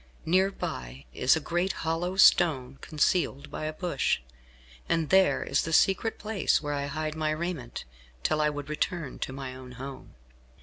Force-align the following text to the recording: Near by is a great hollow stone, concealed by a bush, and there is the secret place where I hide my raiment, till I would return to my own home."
Near 0.25 0.49
by 0.49 1.05
is 1.13 1.35
a 1.35 1.39
great 1.39 1.73
hollow 1.85 2.15
stone, 2.15 2.77
concealed 2.81 3.51
by 3.51 3.65
a 3.65 3.73
bush, 3.73 4.19
and 4.89 5.09
there 5.11 5.43
is 5.43 5.61
the 5.61 5.71
secret 5.71 6.17
place 6.17 6.59
where 6.59 6.73
I 6.73 6.87
hide 6.87 7.13
my 7.13 7.29
raiment, 7.29 7.85
till 8.23 8.41
I 8.41 8.49
would 8.49 8.67
return 8.67 9.19
to 9.19 9.31
my 9.31 9.53
own 9.53 9.73
home." 9.73 10.15